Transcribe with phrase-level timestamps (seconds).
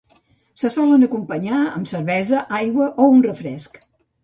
[0.61, 3.81] Se solen acompanyar amb cervesa, aigua o un refresc.